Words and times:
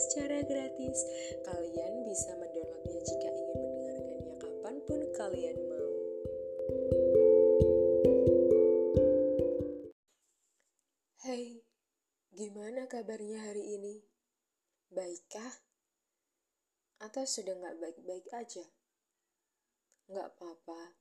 secara 0.00 0.40
gratis. 0.48 0.98
Kalian 1.44 2.08
bisa 2.08 2.32
mendownloadnya 2.40 3.00
jika 3.04 3.28
ingin 3.28 3.58
mendengarkannya 3.60 4.34
kapan 4.40 4.76
pun 4.88 5.00
kalian 5.12 5.58
mau. 5.68 5.88
Hai, 11.20 11.60
gimana 12.32 12.88
kabarnya 12.88 13.44
hari 13.44 13.76
ini? 13.76 14.00
Baikkah? 14.88 15.52
Atau 17.04 17.28
sudah 17.28 17.60
nggak 17.60 17.76
baik-baik 17.76 18.26
aja? 18.32 18.64
Nggak 20.08 20.26
apa-apa, 20.34 20.96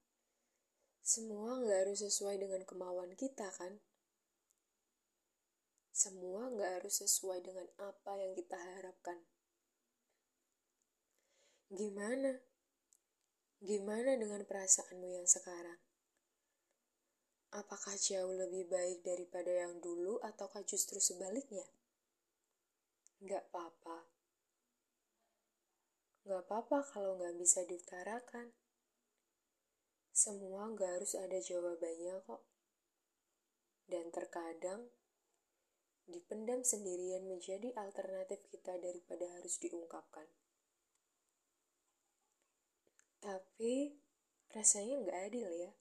semua 1.02 1.58
nggak 1.58 1.90
harus 1.90 2.06
sesuai 2.06 2.38
dengan 2.38 2.62
kemauan 2.68 3.18
kita 3.18 3.50
kan? 3.58 3.82
Semua 6.00 6.48
nggak 6.48 6.72
harus 6.80 7.04
sesuai 7.04 7.44
dengan 7.44 7.68
apa 7.76 8.16
yang 8.16 8.32
kita 8.32 8.56
harapkan. 8.56 9.20
Gimana? 11.68 12.40
Gimana 13.60 14.16
dengan 14.16 14.48
perasaanmu 14.48 15.12
yang 15.12 15.28
sekarang? 15.28 15.76
Apakah 17.52 18.00
jauh 18.00 18.32
lebih 18.32 18.72
baik 18.72 19.04
daripada 19.04 19.52
yang 19.52 19.84
dulu 19.84 20.24
ataukah 20.24 20.64
justru 20.64 21.04
sebaliknya? 21.04 21.68
Nggak 23.20 23.52
apa-apa. 23.52 24.08
Nggak 26.24 26.48
apa-apa 26.48 26.80
kalau 26.96 27.20
nggak 27.20 27.36
bisa 27.36 27.68
diutarakan. 27.68 28.56
Semua 30.16 30.72
gak 30.80 31.04
harus 31.04 31.16
ada 31.20 31.44
jawabannya 31.44 32.24
kok. 32.24 32.44
Dan 33.88 34.12
terkadang, 34.16 34.88
dipendam 36.10 36.66
sendirian 36.66 37.26
menjadi 37.30 37.72
alternatif 37.78 38.42
kita 38.50 38.76
daripada 38.82 39.26
harus 39.38 39.56
diungkapkan. 39.62 40.26
Tapi, 43.20 43.94
rasanya 44.52 45.06
gak 45.06 45.20
adil 45.32 45.48
ya. 45.54 45.72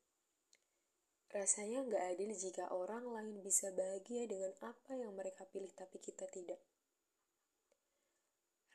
Rasanya 1.28 1.84
gak 1.84 2.04
adil 2.16 2.32
jika 2.32 2.72
orang 2.72 3.04
lain 3.08 3.44
bisa 3.44 3.68
bahagia 3.72 4.24
dengan 4.24 4.52
apa 4.64 4.96
yang 4.96 5.12
mereka 5.12 5.44
pilih 5.48 5.70
tapi 5.76 6.00
kita 6.00 6.24
tidak. 6.32 6.58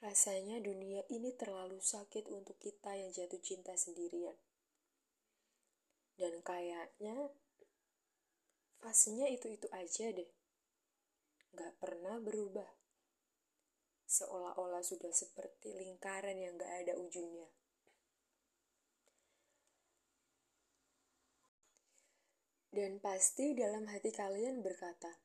Rasanya 0.03 0.59
dunia 0.59 1.07
ini 1.09 1.31
terlalu 1.31 1.79
sakit 1.79 2.27
untuk 2.27 2.59
kita 2.59 2.91
yang 2.91 3.09
jatuh 3.15 3.39
cinta 3.39 3.71
sendirian. 3.73 4.35
Dan 6.19 6.43
kayaknya 6.43 7.31
fasenya 8.83 9.31
itu-itu 9.31 9.71
aja 9.71 10.11
deh. 10.11 10.27
Gak 11.53 11.77
pernah 11.77 12.17
berubah. 12.17 12.65
Seolah-olah 14.09 14.81
sudah 14.81 15.13
seperti 15.13 15.77
lingkaran 15.77 16.41
yang 16.41 16.57
gak 16.57 16.85
ada 16.85 16.97
ujungnya. 16.97 17.49
Dan 22.73 22.97
pasti 22.97 23.53
dalam 23.53 23.85
hati 23.85 24.09
kalian 24.09 24.65
berkata, 24.65 25.21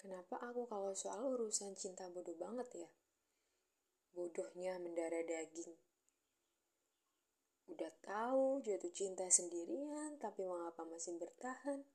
Kenapa 0.00 0.36
aku 0.40 0.64
kalau 0.64 0.96
soal 0.96 1.36
urusan 1.36 1.76
cinta 1.76 2.08
bodoh 2.08 2.36
banget 2.36 2.88
ya? 2.88 2.90
Bodohnya 4.16 4.80
mendarah 4.80 5.24
daging. 5.24 5.76
Udah 7.68 7.88
tahu 8.04 8.60
jatuh 8.60 8.92
cinta 8.92 9.28
sendirian, 9.32 10.20
tapi 10.20 10.44
mengapa 10.44 10.84
masih 10.84 11.16
bertahan? 11.16 11.88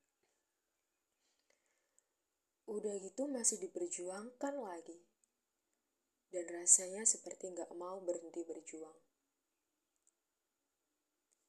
Udah 2.69 3.01
gitu 3.01 3.25
masih 3.25 3.57
diperjuangkan 3.65 4.61
lagi. 4.61 5.01
Dan 6.29 6.45
rasanya 6.53 7.01
seperti 7.01 7.49
nggak 7.49 7.73
mau 7.73 7.97
berhenti 8.05 8.45
berjuang. 8.45 8.93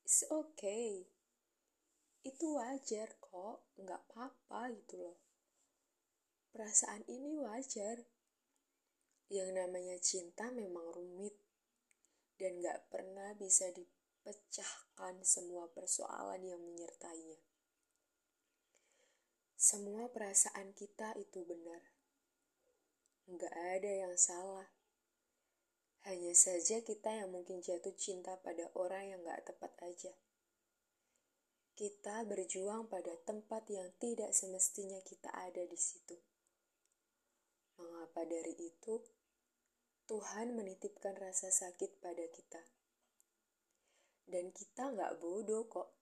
It's 0.00 0.24
okay. 0.32 1.04
Itu 2.24 2.56
wajar 2.56 3.20
kok, 3.20 3.68
nggak 3.76 4.00
apa-apa 4.08 4.72
gitu 4.72 4.96
loh. 4.96 5.20
Perasaan 6.56 7.04
ini 7.04 7.36
wajar. 7.36 8.00
Yang 9.28 9.50
namanya 9.54 9.96
cinta 10.00 10.50
memang 10.50 10.90
rumit 10.90 11.38
dan 12.40 12.56
gak 12.64 12.88
pernah 12.88 13.36
bisa 13.36 13.68
di 13.70 13.84
pecahkan 14.24 15.20
semua 15.22 15.68
persoalan 15.70 16.40
yang 16.40 16.58
menyertainya. 16.58 17.36
Semua 19.60 20.08
perasaan 20.08 20.72
kita 20.72 21.12
itu 21.20 21.44
benar. 21.44 21.84
Enggak 23.28 23.52
ada 23.52 23.92
yang 23.92 24.16
salah. 24.16 24.72
Hanya 26.08 26.32
saja 26.32 26.80
kita 26.80 27.12
yang 27.12 27.28
mungkin 27.28 27.60
jatuh 27.60 27.92
cinta 27.92 28.40
pada 28.40 28.72
orang 28.72 29.12
yang 29.12 29.20
gak 29.20 29.52
tepat 29.52 29.68
aja. 29.84 30.16
Kita 31.76 32.24
berjuang 32.24 32.88
pada 32.88 33.12
tempat 33.28 33.68
yang 33.68 33.92
tidak 34.00 34.32
semestinya 34.32 34.96
kita 35.04 35.28
ada 35.28 35.68
di 35.68 35.76
situ. 35.76 36.16
Mengapa 37.76 38.24
dari 38.24 38.56
itu 38.56 38.96
Tuhan 40.08 40.56
menitipkan 40.56 41.20
rasa 41.20 41.52
sakit 41.52 42.00
pada 42.00 42.24
kita? 42.32 42.64
Dan 44.24 44.56
kita 44.56 44.88
nggak 44.88 45.20
bodoh 45.20 45.68
kok. 45.68 45.99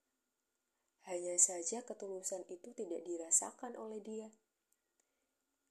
Hanya 1.08 1.40
saja 1.40 1.80
ketulusan 1.88 2.44
itu 2.52 2.68
tidak 2.76 3.00
dirasakan 3.08 3.80
oleh 3.80 3.96
dia. 4.04 4.28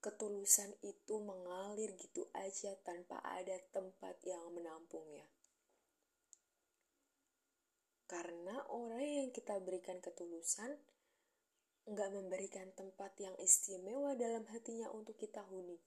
Ketulusan 0.02 0.74
itu 0.82 1.14
mengalir 1.22 1.94
gitu 1.94 2.26
aja 2.34 2.74
tanpa 2.82 3.22
ada 3.22 3.54
tempat 3.70 4.18
yang 4.26 4.42
menampungnya. 4.50 5.30
Karena 8.10 8.66
orang 8.66 9.06
yang 9.06 9.30
kita 9.30 9.62
berikan 9.62 10.02
ketulusan 10.02 10.74
nggak 11.86 12.10
memberikan 12.18 12.74
tempat 12.74 13.14
yang 13.22 13.38
istimewa 13.38 14.18
dalam 14.18 14.42
hatinya 14.50 14.90
untuk 14.90 15.14
kita 15.22 15.46
huni. 15.46 15.78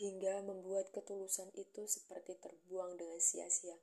Hingga 0.00 0.48
membuat 0.48 0.96
ketulusan 0.96 1.52
itu 1.60 1.84
seperti 1.84 2.40
terbuang 2.40 2.96
dengan 2.96 3.20
sia-sia. 3.20 3.76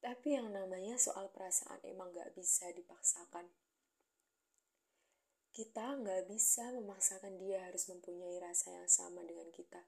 Tapi 0.00 0.38
yang 0.38 0.52
namanya 0.52 1.00
soal 1.00 1.32
perasaan 1.32 1.82
emang 1.82 2.12
gak 2.14 2.32
bisa 2.36 2.70
dipaksakan. 2.72 3.50
Kita 5.56 5.96
gak 5.96 6.28
bisa 6.28 6.68
memaksakan 6.68 7.40
dia 7.40 7.64
harus 7.64 7.88
mempunyai 7.88 8.36
rasa 8.38 8.76
yang 8.76 8.90
sama 8.92 9.24
dengan 9.24 9.48
kita. 9.48 9.80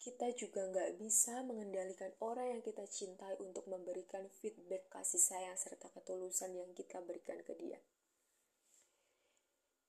Kita 0.00 0.32
juga 0.32 0.64
gak 0.72 0.96
bisa 0.96 1.44
mengendalikan 1.44 2.08
orang 2.24 2.56
yang 2.56 2.62
kita 2.64 2.88
cintai 2.88 3.36
untuk 3.36 3.68
memberikan 3.68 4.24
feedback 4.40 4.88
kasih 4.88 5.20
sayang 5.20 5.60
serta 5.60 5.92
ketulusan 5.92 6.56
yang 6.56 6.72
kita 6.72 7.04
berikan 7.04 7.36
ke 7.44 7.52
dia. 7.60 7.76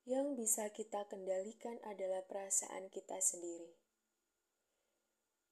Yang 0.03 0.28
bisa 0.35 0.67
kita 0.75 1.07
kendalikan 1.07 1.79
adalah 1.88 2.28
perasaan 2.28 2.91
kita 2.91 3.23
sendiri. 3.23 3.81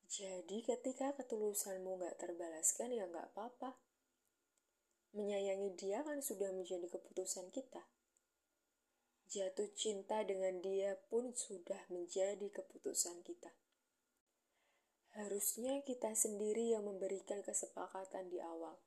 Jadi 0.10 0.66
ketika 0.66 1.14
ketulusanmu 1.14 2.02
gak 2.02 2.18
terbalaskan 2.18 2.98
ya 2.98 3.06
gak 3.06 3.30
apa-apa. 3.30 3.78
Menyayangi 5.14 5.78
dia 5.78 6.02
kan 6.02 6.26
sudah 6.26 6.50
menjadi 6.50 6.90
keputusan 6.90 7.54
kita. 7.54 7.86
Jatuh 9.30 9.70
cinta 9.78 10.26
dengan 10.26 10.66
dia 10.66 10.98
pun 11.14 11.38
sudah 11.38 11.86
menjadi 11.94 12.50
keputusan 12.50 13.22
kita. 13.22 13.54
Harusnya 15.14 15.86
kita 15.86 16.18
sendiri 16.18 16.74
yang 16.74 16.90
memberikan 16.90 17.46
kesepakatan 17.46 18.34
di 18.34 18.42
awal. 18.42 18.82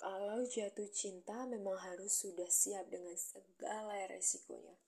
Kalau 0.00 0.48
jatuh 0.48 0.88
cinta 0.88 1.44
memang 1.44 1.76
harus 1.76 2.24
sudah 2.24 2.48
siap 2.48 2.88
dengan 2.88 3.16
segala 3.20 4.00
resikonya. 4.08 4.85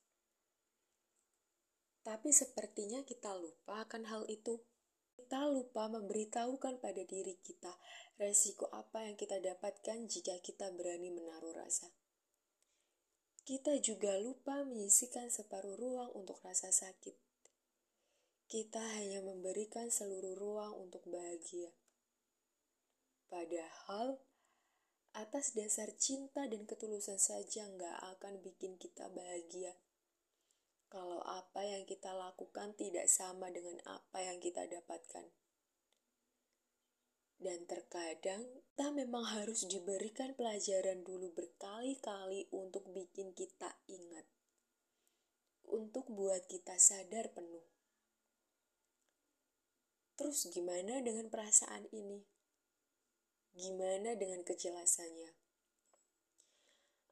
Tapi 2.08 2.32
sepertinya 2.32 3.05
kita 3.05 3.37
lupa 3.37 3.84
akan 3.84 4.08
hal 4.08 4.25
itu. 4.32 4.56
Kita 5.12 5.44
lupa 5.44 5.93
memberitahukan 5.93 6.81
pada 6.81 7.05
diri 7.05 7.37
kita 7.44 7.76
resiko 8.16 8.64
apa 8.72 9.05
yang 9.05 9.12
kita 9.12 9.37
dapatkan 9.37 10.08
jika 10.08 10.40
kita 10.40 10.72
berani 10.72 11.12
menaruh 11.12 11.52
rasa. 11.52 11.93
Kita 13.44 13.76
juga 13.84 14.16
lupa 14.16 14.64
menyisikan 14.64 15.28
separuh 15.28 15.76
ruang 15.76 16.16
untuk 16.16 16.40
rasa 16.40 16.72
sakit. 16.72 17.12
Kita 18.49 18.81
hanya 18.96 19.20
memberikan 19.20 19.93
seluruh 19.93 20.32
ruang 20.32 20.81
untuk 20.81 21.04
bahagia. 21.04 21.76
Padahal, 23.28 24.16
atas 25.12 25.52
dasar 25.52 25.93
cinta 26.00 26.49
dan 26.49 26.64
ketulusan 26.64 27.20
saja 27.20 27.69
nggak 27.69 28.16
akan 28.16 28.40
bikin 28.40 28.81
kita 28.81 29.12
bahagia 29.12 29.76
kalau 30.88 31.20
apa 31.25 31.64
yang 31.64 31.85
kita 31.85 32.12
lakukan 32.17 32.73
tidak 32.76 33.08
sama 33.12 33.52
dengan 33.52 33.76
apa 33.85 34.25
yang 34.25 34.40
kita 34.40 34.64
dapatkan. 34.64 35.29
Dan 37.38 37.70
terkadang 37.70 38.43
kita 38.50 38.90
memang 38.90 39.23
harus 39.38 39.62
diberikan 39.69 40.35
pelajaran 40.35 41.06
dulu 41.06 41.31
berkali-kali 41.31 42.50
untuk 42.50 42.90
bikin 42.90 43.31
kita 43.31 43.79
ingat. 43.87 44.26
Untuk 45.69 46.11
buat 46.11 46.49
kita 46.50 46.75
sadar 46.81 47.31
penuh. 47.31 47.62
Terus 50.19 50.50
gimana 50.50 50.99
dengan 50.99 51.31
perasaan 51.31 51.87
ini? 51.94 52.26
Gimana 53.55 54.19
dengan 54.19 54.43
kejelasannya? 54.43 55.47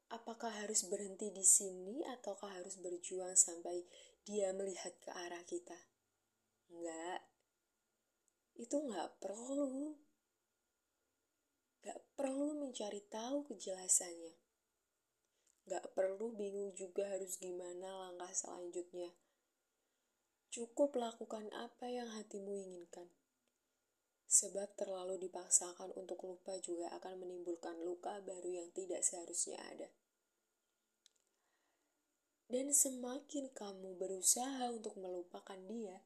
Apakah 0.07 0.63
harus 0.63 0.87
berhenti 0.87 1.35
di 1.35 1.43
sini 1.43 1.99
ataukah 2.07 2.55
harus 2.55 2.79
berjuang 2.79 3.35
sampai 3.35 3.83
dia 4.23 4.55
melihat 4.55 4.95
ke 5.03 5.11
arah 5.11 5.43
kita? 5.43 5.75
Enggak. 6.71 7.27
Itu 8.55 8.87
enggak 8.87 9.19
perlu. 9.19 9.99
Enggak 11.83 11.99
perlu 12.15 12.55
mencari 12.55 13.03
tahu 13.11 13.51
kejelasannya. 13.51 14.35
Enggak 15.67 15.91
perlu 15.91 16.31
bingung 16.31 16.71
juga 16.71 17.11
harus 17.11 17.35
gimana 17.35 18.07
langkah 18.07 18.31
selanjutnya. 18.31 19.11
Cukup 20.47 20.95
lakukan 20.95 21.51
apa 21.51 21.91
yang 21.91 22.07
hatimu 22.15 22.55
inginkan. 22.55 23.11
Sebab 24.27 24.75
terlalu 24.75 25.17
dipaksakan 25.23 25.95
untuk 25.95 26.19
lupa 26.27 26.59
juga 26.59 26.91
akan 26.99 27.23
menimbulkan 27.23 27.79
luka 27.79 28.19
baru 28.21 28.59
yang 28.63 28.69
tidak 28.75 28.99
seharusnya 29.01 29.55
ada. 29.71 29.87
Dan 32.47 32.71
semakin 32.75 33.51
kamu 33.51 33.99
berusaha 33.99 34.71
untuk 34.71 34.95
melupakan 34.99 35.59
dia, 35.67 35.99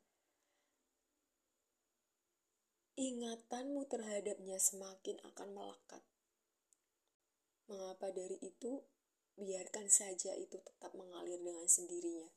ingatanmu 2.98 3.86
terhadapnya 3.90 4.58
semakin 4.58 5.22
akan 5.22 5.50
melekat. 5.54 6.02
Mengapa 7.70 8.10
dari 8.10 8.38
itu, 8.42 8.82
biarkan 9.38 9.90
saja 9.90 10.34
itu 10.38 10.58
tetap 10.62 10.94
mengalir 10.98 11.42
dengan 11.42 11.70
sendirinya 11.70 12.30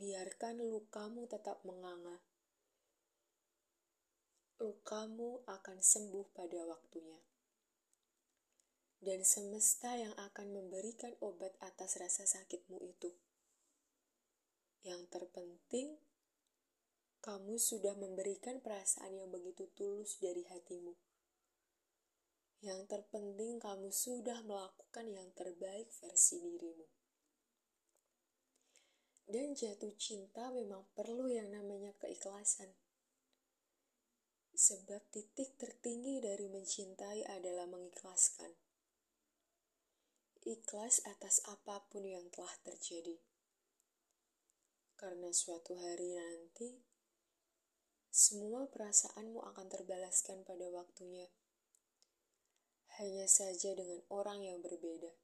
biarkan 0.00 0.64
lukamu 0.64 1.28
tetap 1.28 1.60
menganga. 1.60 2.29
Lukamu 4.60 5.40
akan 5.48 5.80
sembuh 5.80 6.36
pada 6.36 6.68
waktunya. 6.68 7.16
Dan 9.00 9.24
semesta 9.24 9.96
yang 9.96 10.12
akan 10.12 10.52
memberikan 10.52 11.16
obat 11.24 11.56
atas 11.64 11.96
rasa 11.96 12.28
sakitmu 12.28 12.76
itu. 12.84 13.08
Yang 14.84 15.08
terpenting, 15.08 15.96
kamu 17.24 17.56
sudah 17.56 17.96
memberikan 17.96 18.60
perasaan 18.60 19.16
yang 19.16 19.32
begitu 19.32 19.64
tulus 19.72 20.20
dari 20.20 20.44
hatimu. 20.44 20.92
Yang 22.60 22.84
terpenting, 22.84 23.56
kamu 23.64 23.88
sudah 23.88 24.44
melakukan 24.44 25.08
yang 25.08 25.32
terbaik 25.32 25.88
versi 26.04 26.36
dirimu. 26.36 26.84
Dan 29.24 29.56
jatuh 29.56 29.96
cinta 29.96 30.52
memang 30.52 30.84
perlu 30.92 31.32
yang 31.32 31.48
namanya 31.48 31.96
keikhlasan. 31.96 32.76
Sebab 34.60 35.08
titik 35.08 35.56
tertinggi 35.56 36.20
dari 36.20 36.44
mencintai 36.44 37.24
adalah 37.32 37.64
mengikhlaskan. 37.64 38.52
Ikhlas 40.44 41.00
atas 41.08 41.40
apa 41.48 41.80
pun 41.88 42.04
yang 42.04 42.28
telah 42.28 42.52
terjadi. 42.60 43.16
Karena 45.00 45.32
suatu 45.32 45.80
hari 45.80 46.12
nanti, 46.12 46.76
semua 48.12 48.68
perasaanmu 48.68 49.40
akan 49.48 49.64
terbalaskan 49.72 50.44
pada 50.44 50.68
waktunya. 50.68 51.24
Hanya 53.00 53.24
saja 53.32 53.72
dengan 53.72 54.04
orang 54.12 54.44
yang 54.44 54.60
berbeda. 54.60 55.16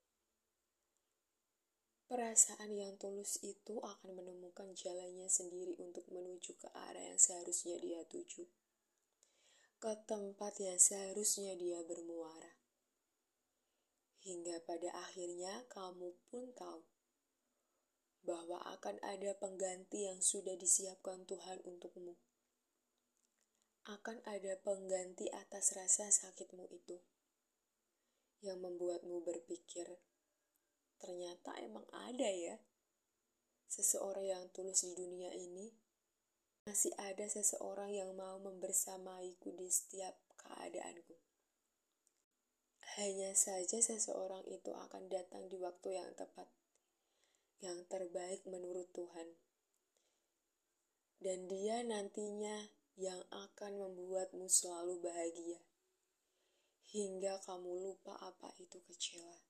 Perasaan 2.09 2.73
yang 2.73 2.97
tulus 2.97 3.37
itu 3.45 3.85
akan 3.85 4.17
menemukan 4.17 4.73
jalannya 4.73 5.29
sendiri 5.29 5.77
untuk 5.77 6.09
menuju 6.09 6.57
ke 6.57 6.73
arah 6.73 7.05
yang 7.05 7.21
seharusnya 7.21 7.77
dia 7.85 8.01
tuju, 8.09 8.49
ke 9.77 9.93
tempat 10.09 10.57
yang 10.57 10.81
seharusnya 10.81 11.53
dia 11.61 11.85
bermuara. 11.85 12.57
Hingga 14.25 14.65
pada 14.65 14.91
akhirnya 15.07 15.69
kamu 15.69 16.17
pun 16.33 16.51
tahu 16.57 16.83
bahwa 18.27 18.59
akan 18.75 18.99
ada 19.07 19.37
pengganti 19.39 20.09
yang 20.09 20.19
sudah 20.19 20.59
disiapkan 20.59 21.23
Tuhan 21.29 21.63
untukmu. 21.63 22.19
Akan 23.87 24.19
ada 24.27 24.59
pengganti 24.67 25.31
atas 25.31 25.79
rasa 25.79 26.11
sakitmu 26.11 26.67
itu 26.75 26.99
yang 28.43 28.59
membuatmu 28.59 29.23
berpikir 29.23 29.87
ternyata 30.97 31.53
emang 31.61 31.85
ada 31.93 32.27
ya 32.27 32.57
seseorang 33.69 34.25
yang 34.25 34.45
tulus 34.51 34.83
di 34.87 34.95
dunia 34.97 35.31
ini. 35.37 35.86
Masih 36.67 36.91
ada 36.99 37.31
seseorang 37.31 37.95
yang 37.95 38.11
mau 38.19 38.43
membersamaiku 38.43 39.55
di 39.55 39.71
setiap 39.71 40.19
keadaanku. 40.35 41.15
Hanya 42.99 43.39
saja 43.39 43.79
seseorang 43.79 44.43
itu 44.51 44.75
akan 44.75 45.07
datang 45.07 45.47
di 45.47 45.63
waktu 45.63 45.95
yang 45.95 46.11
tepat, 46.19 46.51
yang 47.63 47.87
terbaik 47.87 48.43
menurut 48.51 48.91
Tuhan. 48.91 49.39
Dan 51.23 51.47
dia 51.47 51.87
nantinya 51.87 52.67
yang 52.99 53.23
akan 53.31 53.87
membuatmu 53.87 54.51
selalu 54.51 54.99
bahagia, 54.99 55.63
hingga 56.91 57.39
kamu 57.47 57.79
lupa 57.79 58.19
apa 58.19 58.51
itu 58.59 58.83
kecewa. 58.91 59.46